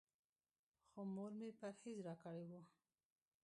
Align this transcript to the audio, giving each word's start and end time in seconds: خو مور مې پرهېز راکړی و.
خو 0.89 1.01
مور 1.15 1.31
مې 1.39 1.49
پرهېز 1.59 1.97
راکړی 2.07 2.43
و. 2.49 2.51